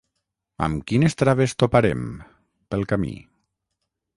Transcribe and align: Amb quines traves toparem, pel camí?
Amb 0.67 0.85
quines 0.91 1.17
traves 1.19 1.53
toparem, 1.65 2.07
pel 2.75 2.89
camí? 2.95 3.13